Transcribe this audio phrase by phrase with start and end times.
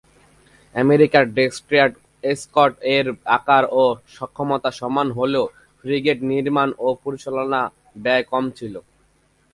[0.75, 1.91] আমেরিকার ডেস্ট্রয়ার
[2.23, 3.05] এসকর্ট-এর
[3.37, 3.83] আকারে ও
[4.15, 5.45] সক্ষমতায় সমান হলেও
[5.79, 7.61] ফ্রিগেট নির্মাণ ও পরিচালনা
[8.03, 8.73] ব্যয় কম ছিল।